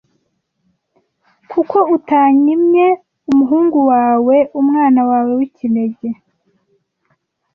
kuko 1.51 1.77
utanyimye 1.97 2.85
umuhungu 3.29 3.77
wawe 3.91 4.37
umwana 4.59 5.01
wawe 5.09 5.31
w’ikinege 5.39 6.07